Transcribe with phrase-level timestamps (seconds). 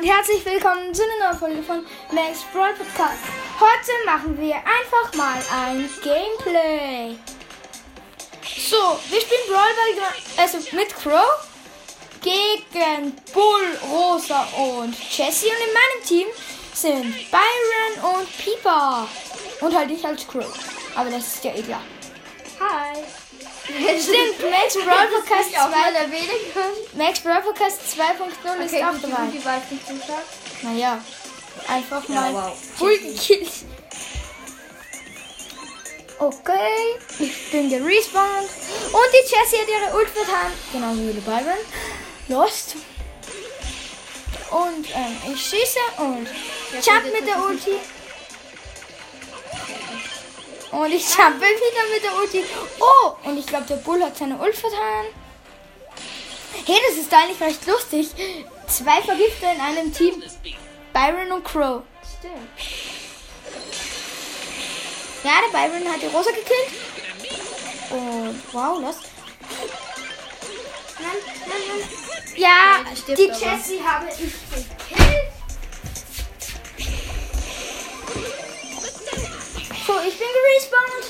[0.00, 3.18] und herzlich willkommen zu einer neuen Folge von Max Brawl Podcast.
[3.58, 7.16] Heute machen wir einfach mal ein Gameplay.
[8.42, 11.46] So, wir spielen Brawl Ball, also mit Crow
[12.22, 15.48] gegen Bull, Rosa und Jessie.
[15.48, 16.28] Und in meinem Team
[16.72, 19.06] sind Byron und Pieper.
[19.60, 20.46] Und halt ich als Crow.
[20.94, 21.82] Aber das ist ja klar.
[22.58, 23.29] Hi.
[24.02, 25.76] Stimmt, Max Brawl Podcast Ich auch 2.
[25.76, 26.76] mal erwähnen können.
[26.94, 29.26] Max Brawl Podcast 2.0 ist Okay, auch gut, dabei.
[29.32, 30.24] die nicht zuschaut.
[30.62, 31.00] Naja,
[31.68, 32.56] einfach Ja, mal wow.
[32.78, 33.50] Bull gekillt.
[36.18, 38.50] Okay, ich bin gerespawnt.
[38.92, 40.52] Und die Jessie hat ihre Ult vertan.
[40.72, 41.56] Genau wie die Byron.
[42.28, 42.74] Lost.
[44.50, 46.26] Und ähm, ich schieße und
[46.84, 47.76] jump mit der Ulti.
[50.72, 52.44] Und ich jumpe wieder mit der Ulti.
[52.78, 55.06] Oh, und ich glaube, der Bull hat seine Ult vertan.
[56.64, 58.08] Hey, das ist eigentlich recht lustig.
[58.68, 60.22] Zwei Vergifter in einem Team.
[60.92, 61.82] Byron und Crow.
[62.18, 62.48] Stimmt.
[65.24, 66.68] Ja, der Byron hat die Rosa gekillt.
[67.90, 68.96] Und wow, los.
[70.98, 71.10] Nein,
[71.46, 71.88] nein, nein.
[72.36, 72.84] Ja,
[73.16, 73.24] die.
[73.24, 75.29] Jessie habe ich gekillt.
[80.06, 81.06] Ich bin gerespawnt.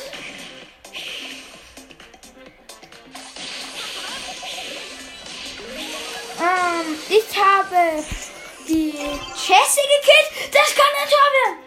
[6.41, 8.05] Ähm, ich habe
[8.67, 10.55] die Jessie gekillt.
[10.55, 11.59] Das kann ein Tor werden.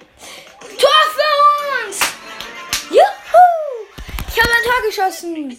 [0.77, 1.33] Tor für
[1.87, 1.99] uns.
[2.89, 3.45] Juhu.
[4.29, 5.57] Ich habe ein Tor geschossen.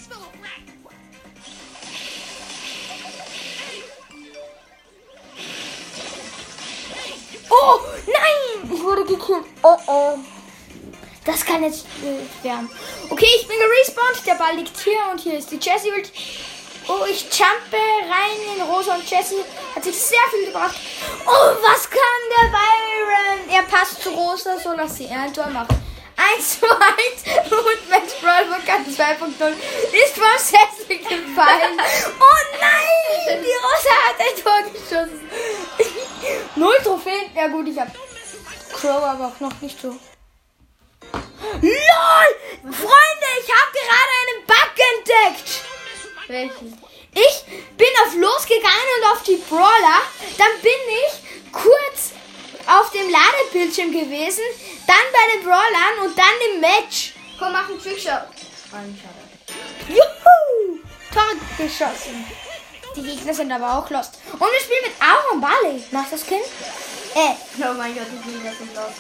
[7.51, 8.71] Oh, nein!
[8.75, 9.45] Ich wurde gekillt.
[9.63, 10.19] Oh, oh.
[11.25, 12.71] Das kann jetzt äh, werden.
[13.09, 14.27] Okay, ich bin gerespawnt.
[14.27, 15.91] Der Ball liegt hier und hier ist die Jessie.
[15.91, 16.13] Ult.
[16.87, 19.43] Oh, ich jumpe rein in Rosa und Jessie.
[19.75, 20.77] Hat sich sehr viel gebracht.
[21.27, 22.01] Oh, was kann
[22.31, 23.49] der Byron?
[23.51, 25.71] Er passt zu Rosa, so dass sie ein Tor macht.
[26.37, 29.53] 1 zu 1 und Max Brawl Podcast 2.0
[29.93, 31.81] ist vom Sessel gefallen.
[32.21, 33.43] Oh nein!
[33.43, 35.31] Die Rosa hat ein Tor geschossen.
[36.57, 37.31] Null Trophäen.
[37.35, 37.89] Ja gut, ich hab
[38.73, 39.97] Crow aber auch noch nicht so.
[41.53, 42.73] LOL!
[42.73, 45.65] Freunde, ich habe gerade einen Bug entdeckt.
[46.29, 46.79] Welchen?
[47.15, 47.45] Ich
[47.77, 50.01] bin auf losgegangen und auf die Brawler.
[50.39, 50.73] Dann bin
[51.07, 52.13] ich kurz
[52.67, 54.43] auf dem Ladebildschirm gewesen.
[54.87, 57.15] Dann bei den Brawlern und dann im Match.
[57.39, 58.23] Komm, mach einen Trickshot.
[59.89, 60.79] Juhu!
[61.13, 61.25] Tor
[61.57, 62.25] geschossen.
[62.97, 64.15] Die Gegner sind aber auch lost.
[64.33, 65.83] Und wir spielen mit Aaron Barley.
[65.93, 66.45] Machst du das Kind?
[67.15, 68.93] Äh, Oh mein Gott, ich bin das nicht los.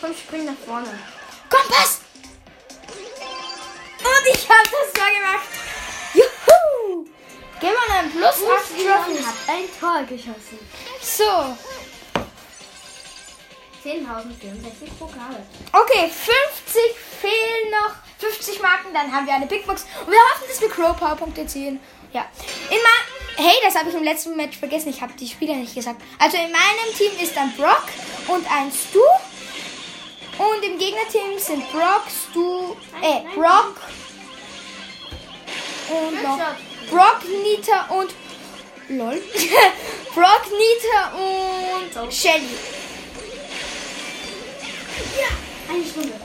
[0.00, 0.98] Komm, spring nach vorne.
[1.50, 2.00] Kompass!
[3.98, 5.48] Und ich hab das Tor gemacht.
[6.14, 7.06] Juhu!
[7.60, 9.26] Geh mal einen Plus 8 Trophies.
[9.26, 10.58] hat ein Tor geschossen.
[11.02, 11.56] So,
[13.84, 15.42] 10.064 Pokale.
[15.72, 16.82] okay, 50
[17.20, 17.94] fehlen noch.
[18.18, 19.86] 50 Marken, dann haben wir eine Big Box.
[20.04, 21.80] Und wir hoffen, dass wir Crow Powerpunkte ziehen.
[22.12, 22.26] Ja.
[22.70, 22.78] In
[23.42, 24.90] hey, das habe ich im letzten Match vergessen.
[24.90, 26.02] Ich habe die Spieler nicht gesagt.
[26.18, 27.84] Also in meinem Team ist ein Brock
[28.28, 29.00] und ein Stu.
[30.40, 33.76] Und im Gegnerteam sind Brock, Stu, äh, Brock
[35.90, 36.38] und noch
[36.88, 38.14] Brock, Nita und
[38.88, 39.20] lol.
[40.14, 42.56] Brock, Nita und Shelly.
[45.68, 46.20] Eine Stunde.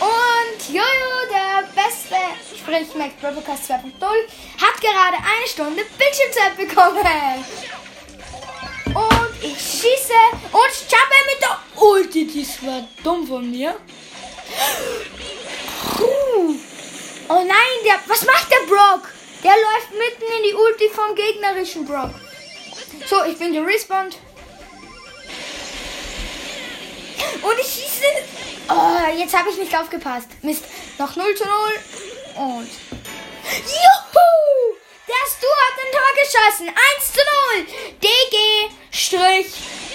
[0.00, 2.16] Und Jojo, der beste,
[2.54, 4.02] sprich Max Broadcast 2.0,
[4.60, 7.44] hat gerade eine Stunde Bildschirmzeit bekommen.
[8.94, 10.20] Und ich schieße
[10.52, 12.26] und jumpe mit der Ulti.
[12.26, 13.74] Das war dumm von mir.
[15.96, 16.54] Puh.
[17.28, 19.08] Oh nein, der, was macht der Brock?
[19.42, 22.10] Der läuft mitten in die Ulti vom gegnerischen Brock.
[23.08, 24.18] So, ich bin gerespawnt.
[27.42, 28.04] Und ich schieße.
[28.68, 30.28] Oh, jetzt habe ich nicht aufgepasst.
[30.42, 30.64] Mist.
[30.98, 31.52] Noch 0 zu 0.
[32.36, 32.70] Und.
[33.44, 34.76] Juhu!
[35.06, 36.68] Der Stu hat ein Tor geschossen.
[36.68, 37.24] 1 zu 0.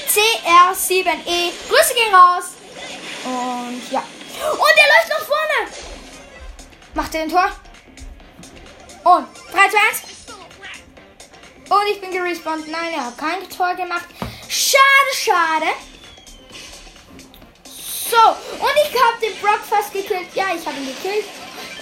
[0.09, 1.51] DG-CR7E.
[1.69, 2.45] Grüße gehen raus.
[3.23, 4.03] Und ja.
[4.51, 5.71] Und er läuft nach vorne.
[6.93, 7.51] Macht er ein Tor?
[9.03, 10.03] Und 3 zu 1.
[11.69, 12.67] Und ich bin gerespawnt.
[12.67, 14.07] Nein, er hat kein Tor gemacht.
[14.47, 15.67] Schade, schade.
[18.09, 20.33] So, und ich habe den Brock fast gekillt.
[20.33, 21.25] Ja, ich habe ihn gekillt.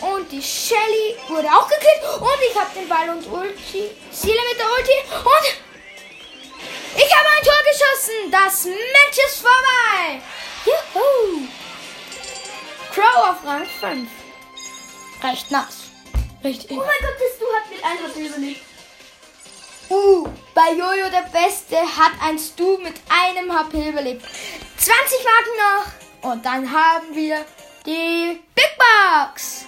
[0.02, 2.04] Und die Shelly wurde auch gekillt.
[2.20, 3.90] Und ich habe den Ball und Ulti.
[4.12, 4.92] Ziele mit der Ulti.
[5.24, 5.67] Und
[8.08, 8.32] Tor geschossen.
[8.32, 10.22] Das Match ist vorbei.
[10.66, 11.48] Juhu.
[12.94, 14.10] Crow auf Rang 5.
[15.24, 15.90] Recht nass.
[16.44, 18.62] Recht Oh mein Gott, das du hat mit einem HP überlebt.
[19.90, 24.26] Uh, bei Jojo der Beste hat ein Stu mit einem HP überlebt.
[24.78, 25.58] 20 Marken
[26.22, 26.32] noch.
[26.32, 27.46] Und dann haben wir
[27.86, 29.66] die Big Box.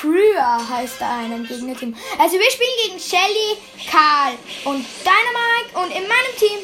[0.00, 1.96] Trüer heißt da ein Gegnerteam.
[2.18, 3.58] Also wir spielen gegen Shelly,
[3.90, 4.34] Karl
[4.64, 5.74] und Dynamite.
[5.74, 6.58] Und in meinem Team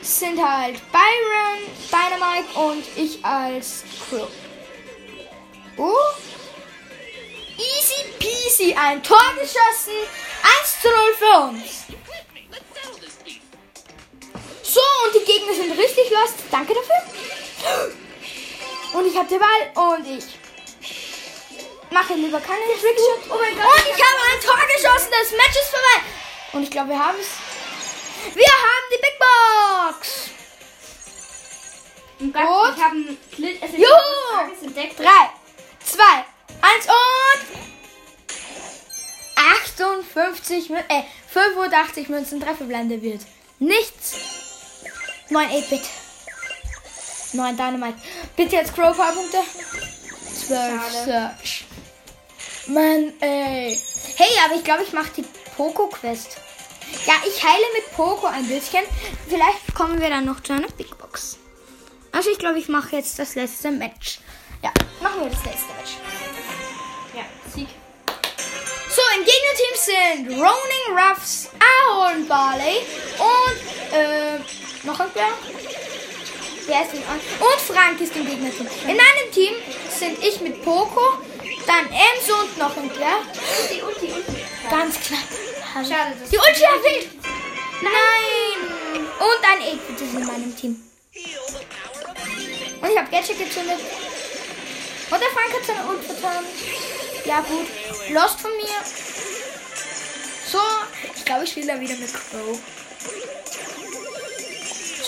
[0.00, 1.58] sind halt Byron,
[1.90, 4.28] Dynamite und ich als Crow.
[5.76, 5.92] Oh.
[7.56, 9.94] Easy peasy, ein Tor geschossen.
[10.60, 11.86] 1 zu 0 für uns.
[14.62, 16.34] So, und die Gegner sind richtig lost.
[16.50, 17.92] Danke dafür.
[18.92, 20.24] Und ich habe den Ball und ich
[21.98, 23.30] mache lieber keine Trickshot.
[23.30, 23.74] Oh mein Gott.
[23.74, 25.10] Und ich habe ein Tor geschossen.
[25.10, 25.98] Das Match ist vorbei.
[26.52, 27.28] Und ich glaube, wir haben es.
[28.34, 30.30] Wir haben die Big Box.
[32.20, 33.84] Und Gott, ich habe ein ist Juhu!
[33.84, 34.98] etwas Tages entdeckt.
[34.98, 35.04] 3,
[35.84, 36.02] 2,
[36.60, 37.46] 1 und
[39.36, 41.02] 58, Mün- äh,
[41.32, 43.20] 85 Münzen Trefferblende wird.
[43.60, 44.16] Nichts.
[45.30, 45.82] 9 8-Bit.
[47.34, 47.98] 9 Dynamite.
[48.36, 49.38] Bitte jetzt Crow paar Punkte.
[50.46, 51.04] 12 Schade.
[51.04, 51.57] Search.
[52.68, 53.80] Mann, ey.
[54.16, 55.24] Hey, aber ich glaube, ich mache die
[55.56, 56.36] Poco-Quest.
[57.06, 58.84] Ja, ich heile mit Poco ein bisschen.
[59.28, 61.38] Vielleicht kommen wir dann noch zu einer Big Box.
[62.12, 64.18] Also ich glaube, ich mache jetzt das letzte Match.
[64.62, 65.96] Ja, machen wir das letzte Match.
[67.14, 67.24] Ja,
[67.54, 67.68] Sieg.
[68.90, 71.50] So, im Gegnerteam sind Roning Ruffs,
[71.88, 72.78] Ahorn Barley
[73.18, 74.38] und äh,
[74.84, 75.28] noch ein wer?
[76.66, 77.02] Wer ist denn?
[77.02, 78.66] Und Frank ist im Gegnerteam.
[78.82, 79.54] In meinem Team
[79.88, 81.18] sind ich mit Poco,
[81.68, 83.18] dann Enzo und noch ein wer?
[83.70, 84.44] Die Ulti, Ulti.
[84.70, 85.86] Ganz knapp.
[85.86, 87.08] Schade, dass Die Ulti erfüllt!
[87.82, 89.04] Nein!
[89.18, 90.82] Und ein 8 ist in meinem Team.
[92.80, 93.80] Und ich habe Gadget gezündet.
[95.10, 96.44] Und der Frank hat seine Ult vertan.
[97.24, 97.66] Ja gut.
[98.10, 98.82] Lost von mir.
[100.50, 100.60] So,
[101.14, 102.58] ich glaube, ich spiele da wieder mit Crow.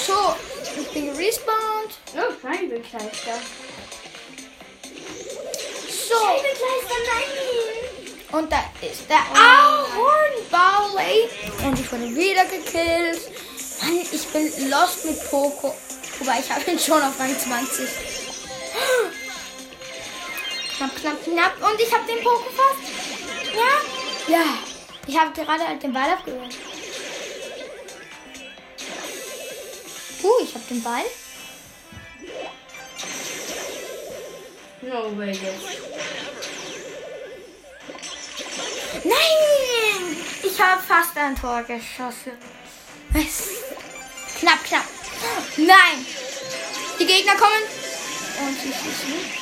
[0.06, 0.34] So,
[0.80, 1.98] ich bin respawned.
[2.14, 3.34] Oh, Scheibenkleister.
[3.34, 3.40] So.
[3.40, 3.40] Scheibenkleister,
[6.10, 7.40] nein!
[8.32, 11.28] Und da ist der Ahorn Barley.
[11.64, 13.20] Und ich wurde wieder gekillt.
[13.82, 15.74] Mann, ich bin lost mit Poco.
[16.18, 17.88] Wobei ich habe ihn schon auf Rang 20.
[20.76, 21.70] Knapp, knapp, knapp.
[21.70, 22.78] Und ich habe den Poco fast.
[23.54, 24.34] Ja?
[24.34, 24.44] Ja.
[25.06, 26.54] Ich habe gerade halt den Ball abgehört.
[30.22, 31.04] Uh, ich habe den Ball.
[34.82, 35.99] No way, jetzt.
[39.04, 40.16] Nein!
[40.42, 42.32] Ich habe fast ein Tor geschossen.
[43.14, 43.48] Es
[44.38, 44.84] knapp, knapp.
[45.56, 46.06] Nein!
[46.98, 47.62] Die Gegner kommen.
[48.46, 49.40] Und sie schießen.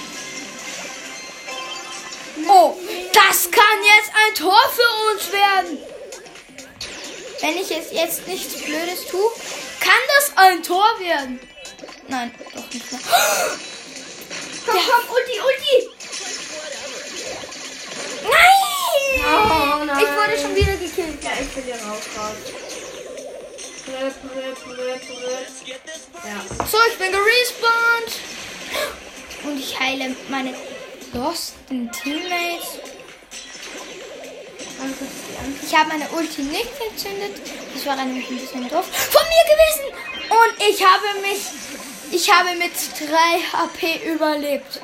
[2.49, 2.77] Oh,
[3.13, 5.79] das kann jetzt ein Tor für uns werden.
[7.41, 9.31] Wenn ich jetzt, jetzt nichts Blödes tue,
[9.81, 11.41] kann das ein Tor werden.
[12.09, 13.01] Nein, doch nicht mehr.
[14.67, 15.89] Komm, komm, Ulti, Ulti!
[18.23, 19.08] Nein!
[19.25, 19.99] Oh, nein.
[19.99, 21.23] Ich wurde schon wieder gekillt.
[21.23, 22.03] Ja, ich will hier raus.
[23.89, 24.15] Rip.
[26.25, 26.67] Ja.
[26.67, 28.13] So, ich bin gerespawnt.
[29.45, 30.55] Und ich heile meine
[31.13, 32.81] losten Teammates.
[34.81, 35.07] Andere.
[35.63, 37.41] Ich habe meine Ulti nicht entzündet.
[37.75, 38.87] Das war nämlich ein bisschen doof.
[38.87, 39.87] Von mir gewesen.
[40.31, 41.41] Und ich habe mich.
[42.11, 44.81] Ich habe mit 3 HP überlebt.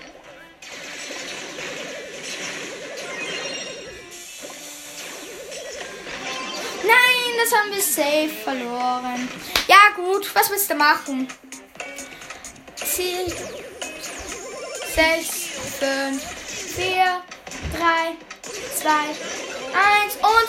[7.44, 9.28] Das haben wir safe verloren.
[9.68, 11.28] Ja gut, was willst du machen?
[12.74, 13.26] Ziel
[14.94, 15.28] 6,
[15.78, 16.22] 5,
[16.74, 17.22] 4,
[17.76, 18.16] 3,
[18.80, 18.96] 2, 1
[20.22, 20.48] und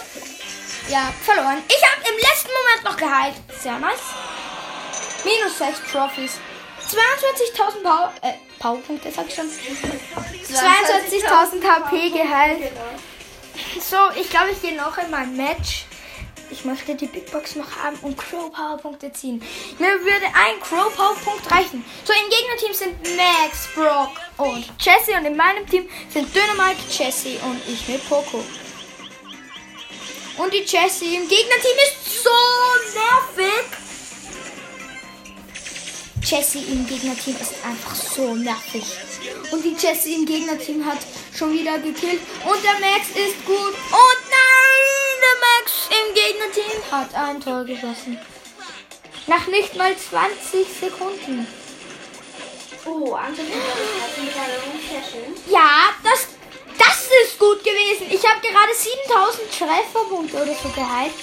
[0.89, 1.61] ja, verloren.
[1.67, 3.35] Ich habe im letzten Moment noch geheilt.
[3.61, 3.99] Sehr nice.
[5.25, 6.39] Minus 6 Trophies.
[6.89, 9.49] 22.000 Power, äh, Powerpunkte, sag ich schon.
[9.49, 12.71] 22.000 HP geheilt.
[13.81, 15.87] So, ich glaube, ich gehe noch in mein Match.
[16.51, 19.41] Ich möchte die Big Box noch haben und Crow Powerpunkte ziehen.
[19.79, 21.83] Mir würde ein Crow Powerpunkt reichen.
[22.03, 27.39] So, im Gegnerteam sind Max, Brock und Jesse und in meinem Team sind Dynamite, Jesse
[27.43, 28.43] und ich mit Poco.
[30.37, 32.29] Und die Jessie im Gegnerteam ist so
[32.93, 33.65] nervig.
[36.21, 38.83] Jessie im Gegnerteam ist einfach so nervig.
[39.51, 40.97] Und die Jessie im Gegnerteam hat
[41.37, 42.19] schon wieder gekillt.
[42.43, 43.73] Und der Max ist gut.
[43.73, 44.24] Und
[46.35, 48.17] im Gegnerteam hat ein Tor geschossen.
[49.27, 51.47] Nach nicht mal 20 Sekunden.
[52.85, 53.17] Oh,
[55.11, 55.35] schön.
[55.49, 56.27] Ja, das,
[56.77, 58.05] das ist gut gewesen.
[58.11, 61.13] Ich habe gerade 7000 Trefferpunkte oder so geheilt,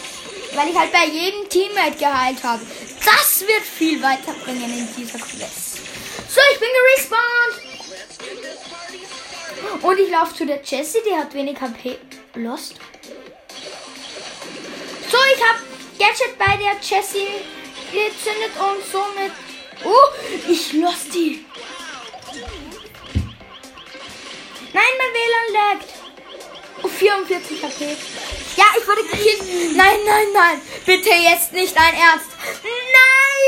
[0.54, 2.62] weil ich halt bei jedem Teammate geheilt habe.
[3.04, 5.78] Das wird viel weiterbringen in dieser Quest.
[6.28, 7.72] So, ich bin gerespawnt.
[9.82, 11.98] Und ich laufe zu der Jessie, die hat wenig HP.
[12.34, 12.74] Lost.
[15.12, 15.58] So, ich habe
[15.98, 17.44] Gadget bei der Jessie
[17.92, 19.32] gezündet und somit.
[19.84, 20.08] Oh,
[20.48, 21.44] ich lost die.
[24.72, 25.90] Nein, mein WLAN laggt.
[26.82, 27.94] Oh, 44 HP.
[28.56, 29.76] Ja, ich wurde gekillt.
[29.76, 30.62] Nein, nein, nein.
[30.86, 32.30] Bitte jetzt nicht ein Ernst.
[32.64, 33.42] Nein!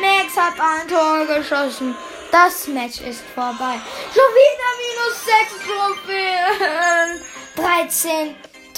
[0.00, 1.96] Max hat ein Tor geschossen.
[2.30, 3.80] Das Match ist vorbei.
[4.14, 7.20] Schon wieder minus 6 Trophäen.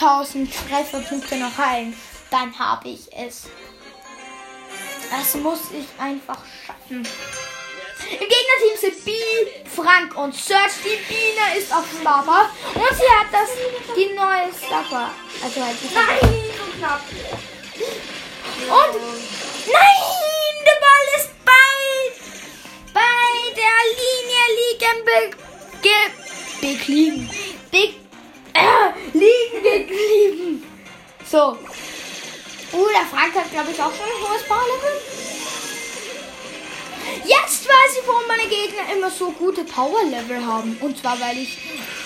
[0.02, 1.96] 13.000 Trefferpunkte noch heilen.
[2.30, 3.46] Dann habe ich es.
[5.10, 7.06] Das muss ich einfach schaffen.
[8.10, 9.12] Im Gegnerteam sind B,
[9.64, 10.72] Frank und Search.
[10.84, 12.50] Die Biene ist auf Lava.
[12.74, 13.50] Und sie hat das,
[13.94, 15.10] die neue Staffer.
[15.42, 16.18] Also halt die Nein,
[16.58, 17.00] so knapp.
[18.58, 19.00] Und
[19.66, 21.76] nein, der Ball ist bei,
[22.92, 25.18] bei der Linie liegen be,
[25.80, 26.00] ge,
[26.60, 27.30] beklieben.
[27.70, 27.94] Be,
[28.54, 29.81] äh, liegen.
[31.32, 31.56] So.
[32.74, 35.00] Uh, der Frank hat, glaube ich, auch schon ein hohes Powerlevel.
[37.24, 40.76] Jetzt weiß ich, warum meine Gegner immer so gute Power-Level haben.
[40.82, 41.56] Und zwar, weil ich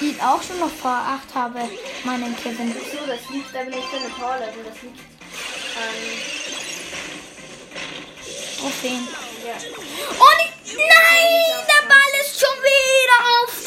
[0.01, 1.59] ihn auch schon noch 8 habe,
[2.05, 2.73] meinen Kevin.
[2.73, 5.97] So, das liegt aber nicht an der Power Level, das liegt an.
[8.61, 9.09] Trophäen.
[9.45, 9.55] Ja.
[9.55, 13.66] Und ich, nein, der Ball ist schon wieder auf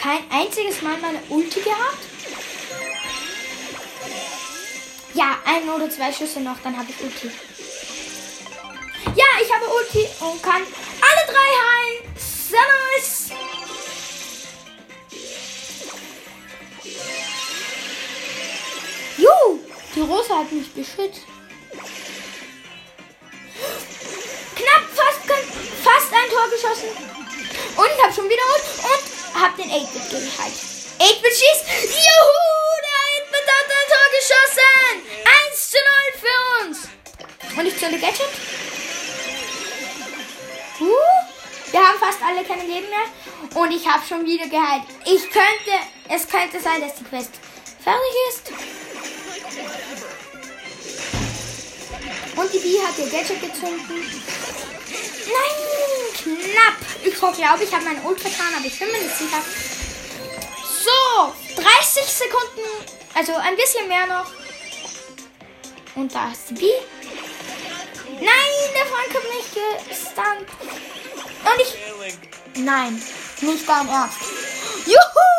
[0.00, 1.98] kein einziges Mal meine Ulti gehabt.
[5.12, 7.30] Ja, ein oder zwei Schüsse noch, dann habe ich Ulti.
[9.14, 12.14] Ja, ich habe Ulti und kann alle drei heilen.
[12.50, 13.30] Nice.
[19.18, 19.60] Juhu,
[19.94, 21.26] die Rose hat mich beschützt.
[24.56, 25.20] Knapp, fast,
[25.84, 26.88] fast ein Tor geschossen.
[27.76, 30.54] Und ich habe schon wieder Ult und habe den 8-Bit geheilt.
[30.98, 31.64] 8-Bit schießt.
[31.84, 32.40] Juhu,
[32.86, 34.94] der 8-Bit hat ein Tor geschossen.
[35.50, 36.78] 1 zu 0 für uns.
[37.58, 38.28] Und ich zünde Gadget.
[40.80, 40.86] Uh,
[41.70, 43.60] wir haben fast alle keine Leben mehr.
[43.62, 44.84] Und ich habe schon wieder geheilt.
[45.04, 45.72] Ich könnte,
[46.08, 47.32] es könnte sein, dass die Quest
[47.82, 48.52] fertig ist.
[52.36, 53.80] Und die Bee hat ihr Gadget gezündet.
[55.26, 55.54] Nein,
[56.14, 56.76] knapp.
[57.04, 59.42] Ich glaube, ich habe meinen Ult vertan, aber ich bin mir nicht sicher.
[60.84, 62.68] So, 30 Sekunden,
[63.14, 64.30] also ein bisschen mehr noch.
[65.94, 66.80] Und da ist die Bee.
[68.20, 69.48] Nein, der Frank hat mich
[69.88, 70.48] gestunt.
[71.44, 72.62] Und ich...
[72.62, 73.02] Nein,
[73.40, 74.18] nicht dein Ernst.
[74.86, 75.30] Juhu!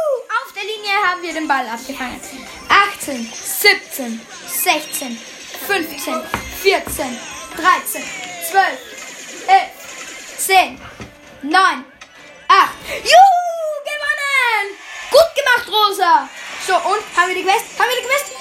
[0.43, 2.21] Auf der Linie haben wir den Ball abgefangen.
[2.69, 5.19] 18, 17, 16,
[5.67, 6.21] 15,
[6.61, 7.19] 14,
[7.55, 8.03] 13,
[8.51, 8.90] 12, 11,
[10.45, 10.81] 10,
[11.43, 11.85] 9,
[12.47, 12.69] 8.
[13.03, 13.31] Juhu!
[13.85, 14.75] Gewonnen!
[15.11, 16.29] Gut gemacht, Rosa!
[16.65, 17.77] So, und haben wir die Quest?
[17.77, 18.31] Haben wir die Quest?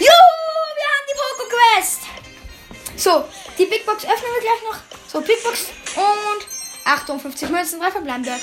[0.00, 0.30] Juhu!
[0.78, 2.00] Wir haben die Poco-Quest!
[2.96, 4.78] So, die Big Box öffnen wir gleich noch.
[5.12, 6.46] So, Big Box und
[6.86, 8.40] 58 Münzen, 3 verbleibende.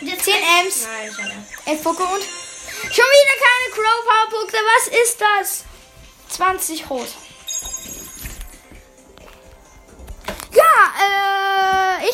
[0.00, 0.34] Und jetzt 10
[0.64, 1.46] Ms, Nein, schade.
[1.66, 4.56] 11 Poco und schon wieder keine Crow Power Punkte.
[4.56, 5.64] Was ist das?
[6.30, 7.08] 20 rot.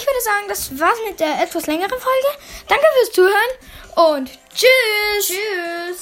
[0.08, 2.28] Würde sagen, das war's mit der etwas längeren Folge.
[2.68, 5.26] Danke fürs Zuhören und tschüss.
[5.26, 5.96] Tschüss.